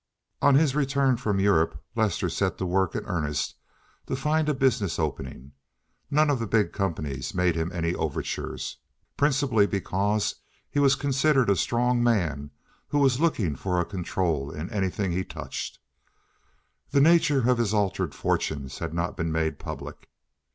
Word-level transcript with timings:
On 0.41 0.55
his 0.55 0.73
return 0.75 1.15
from 1.15 1.39
Europe 1.39 1.79
Lester 1.95 2.27
set 2.27 2.57
to 2.57 2.65
work 2.65 2.95
in 2.95 3.05
earnest 3.05 3.53
to 4.07 4.15
find 4.15 4.49
a 4.49 4.53
business 4.55 4.97
opening. 4.97 5.51
None 6.09 6.31
of 6.31 6.39
the 6.39 6.47
big 6.47 6.73
companies 6.73 7.35
made 7.35 7.55
him 7.55 7.71
any 7.71 7.93
overtures, 7.93 8.77
principally 9.15 9.67
because 9.67 10.37
he 10.71 10.79
was 10.79 10.95
considered 10.95 11.51
a 11.51 11.55
strong 11.55 12.01
man 12.03 12.49
who 12.87 12.97
was 12.97 13.19
looking 13.21 13.55
for 13.55 13.79
a 13.79 13.85
control 13.85 14.49
in 14.49 14.71
anything 14.71 15.11
he 15.11 15.23
touched. 15.23 15.77
The 16.89 16.99
nature 16.99 17.47
of 17.47 17.59
his 17.59 17.71
altered 17.71 18.15
fortunes 18.15 18.79
had 18.79 18.95
not 18.95 19.15
been 19.15 19.31
made 19.31 19.59
public. 19.59 20.09